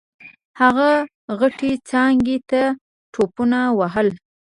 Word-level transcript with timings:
هغه 0.61 0.89
غټې 1.39 1.71
څانګې 1.89 2.37
ته 2.49 2.61
ټوپونه 3.13 3.59
ووهل. 3.69 4.07